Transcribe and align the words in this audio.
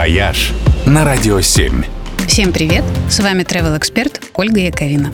«Вояж» 0.00 0.52
на 0.86 1.04
Радио 1.04 1.42
7. 1.42 1.84
Всем 2.26 2.52
привет! 2.54 2.84
С 3.10 3.20
вами 3.20 3.42
travel 3.42 3.76
эксперт 3.76 4.22
Ольга 4.32 4.60
Яковина. 4.60 5.12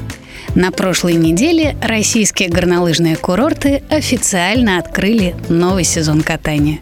На 0.54 0.70
прошлой 0.70 1.14
неделе 1.14 1.76
российские 1.82 2.50
горнолыжные 2.50 3.16
курорты 3.16 3.82
официально 3.90 4.78
открыли 4.78 5.34
новый 5.48 5.82
сезон 5.82 6.22
катания. 6.22 6.78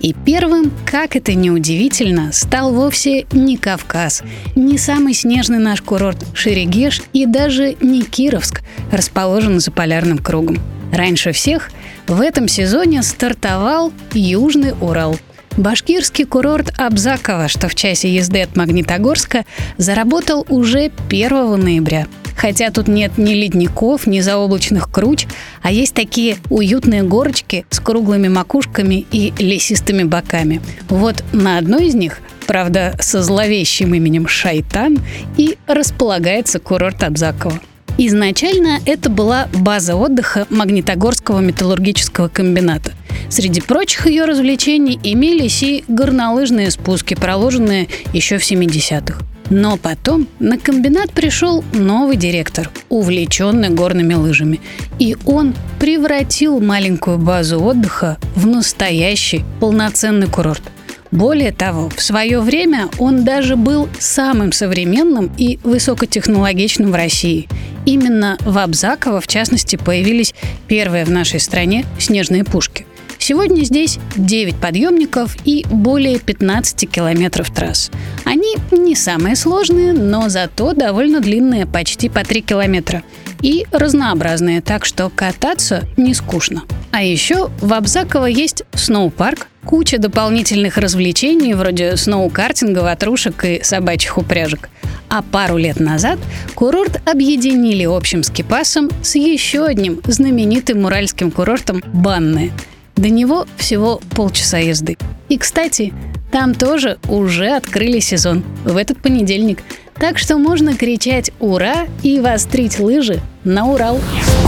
И 0.00 0.14
первым, 0.14 0.72
как 0.86 1.14
это 1.14 1.34
ни 1.34 1.50
удивительно, 1.50 2.32
стал 2.32 2.72
вовсе 2.72 3.26
не 3.32 3.58
Кавказ, 3.58 4.22
не 4.56 4.78
самый 4.78 5.12
снежный 5.12 5.58
наш 5.58 5.82
курорт 5.82 6.24
Шерегеш 6.32 7.02
и 7.12 7.26
даже 7.26 7.76
не 7.82 8.00
Кировск, 8.00 8.62
расположенный 8.90 9.60
за 9.60 9.72
полярным 9.72 10.16
кругом. 10.16 10.58
Раньше 10.90 11.32
всех 11.32 11.70
в 12.06 12.22
этом 12.22 12.48
сезоне 12.48 13.02
стартовал 13.02 13.92
Южный 14.14 14.72
Урал– 14.80 15.18
Башкирский 15.56 16.24
курорт 16.24 16.72
Абзаково, 16.78 17.48
что 17.48 17.68
в 17.68 17.74
часе 17.74 18.14
езды 18.14 18.42
от 18.42 18.56
Магнитогорска, 18.56 19.44
заработал 19.76 20.46
уже 20.48 20.90
1 21.08 21.60
ноября. 21.60 22.06
Хотя 22.36 22.70
тут 22.70 22.88
нет 22.88 23.18
ни 23.18 23.34
ледников, 23.34 24.06
ни 24.06 24.20
заоблачных 24.20 24.90
круч, 24.90 25.26
а 25.60 25.70
есть 25.70 25.94
такие 25.94 26.38
уютные 26.48 27.02
горочки 27.02 27.66
с 27.70 27.78
круглыми 27.78 28.28
макушками 28.28 29.06
и 29.12 29.32
лесистыми 29.38 30.04
боками. 30.04 30.62
Вот 30.88 31.22
на 31.32 31.58
одной 31.58 31.86
из 31.86 31.94
них 31.94 32.20
правда, 32.52 32.94
со 32.98 33.22
зловещим 33.22 33.94
именем 33.94 34.28
Шайтан, 34.28 34.98
и 35.36 35.56
располагается 35.66 36.58
курорт 36.58 37.02
Абзаково. 37.02 37.58
Изначально 37.98 38.80
это 38.84 39.10
была 39.10 39.48
база 39.52 39.96
отдыха 39.96 40.46
Магнитогорского 40.50 41.40
металлургического 41.40 42.28
комбината. 42.28 42.92
Среди 43.28 43.60
прочих 43.60 44.06
ее 44.06 44.24
развлечений 44.24 44.98
имелись 45.02 45.62
и 45.62 45.84
горнолыжные 45.88 46.70
спуски, 46.70 47.14
проложенные 47.14 47.88
еще 48.12 48.38
в 48.38 48.42
70-х. 48.42 49.20
Но 49.50 49.76
потом 49.76 50.28
на 50.38 50.56
комбинат 50.58 51.12
пришел 51.12 51.62
новый 51.74 52.16
директор, 52.16 52.70
увлеченный 52.88 53.68
горными 53.68 54.14
лыжами. 54.14 54.60
И 54.98 55.16
он 55.26 55.54
превратил 55.78 56.60
маленькую 56.60 57.18
базу 57.18 57.60
отдыха 57.60 58.16
в 58.34 58.46
настоящий 58.46 59.44
полноценный 59.60 60.26
курорт. 60.26 60.62
Более 61.10 61.52
того, 61.52 61.90
в 61.90 62.00
свое 62.00 62.40
время 62.40 62.88
он 62.98 63.24
даже 63.24 63.56
был 63.56 63.90
самым 63.98 64.52
современным 64.52 65.30
и 65.36 65.58
высокотехнологичным 65.62 66.90
в 66.90 66.94
России. 66.94 67.48
Именно 67.84 68.38
в 68.40 68.56
Абзаково, 68.56 69.20
в 69.20 69.26
частности, 69.26 69.76
появились 69.76 70.34
первые 70.68 71.04
в 71.04 71.10
нашей 71.10 71.40
стране 71.40 71.84
снежные 71.98 72.44
пушки. 72.44 72.86
Сегодня 73.22 73.62
здесь 73.62 74.00
9 74.16 74.56
подъемников 74.56 75.36
и 75.44 75.64
более 75.70 76.18
15 76.18 76.90
километров 76.90 77.52
трасс. 77.52 77.88
Они 78.24 78.56
не 78.72 78.96
самые 78.96 79.36
сложные, 79.36 79.92
но 79.92 80.28
зато 80.28 80.72
довольно 80.72 81.20
длинные, 81.20 81.64
почти 81.64 82.08
по 82.08 82.24
3 82.24 82.40
километра. 82.40 83.04
И 83.40 83.64
разнообразные, 83.70 84.60
так 84.60 84.84
что 84.84 85.08
кататься 85.08 85.84
не 85.96 86.14
скучно. 86.14 86.64
А 86.90 87.04
еще 87.04 87.48
в 87.60 87.72
Абзаково 87.72 88.26
есть 88.26 88.64
сноупарк, 88.74 89.46
куча 89.64 89.98
дополнительных 89.98 90.76
развлечений 90.76 91.54
вроде 91.54 91.96
сноукартинга, 91.96 92.80
ватрушек 92.80 93.44
и 93.44 93.60
собачьих 93.62 94.18
упряжек. 94.18 94.68
А 95.08 95.22
пару 95.22 95.58
лет 95.58 95.78
назад 95.78 96.18
курорт 96.56 97.00
объединили 97.08 97.84
общим 97.84 98.24
скипасом 98.24 98.90
с 99.00 99.14
еще 99.14 99.64
одним 99.64 100.00
знаменитым 100.08 100.84
уральским 100.86 101.30
курортом 101.30 101.84
Банное– 101.92 102.50
до 103.02 103.10
него 103.10 103.46
всего 103.56 104.00
полчаса 104.14 104.58
езды. 104.58 104.96
И, 105.28 105.36
кстати, 105.36 105.92
там 106.30 106.54
тоже 106.54 106.98
уже 107.08 107.48
открыли 107.48 107.98
сезон 107.98 108.44
в 108.64 108.76
этот 108.76 108.98
понедельник. 108.98 109.58
Так 109.94 110.18
что 110.18 110.38
можно 110.38 110.74
кричать 110.76 111.32
«Ура!» 111.40 111.86
и 112.02 112.20
вострить 112.20 112.78
лыжи 112.78 113.20
на 113.44 113.66
Урал. 113.66 114.00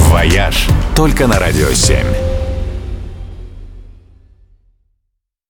«Вояж» 0.09 0.69
только 0.97 1.27
на 1.27 1.39
«Радио 1.39 1.69
7». 1.69 2.34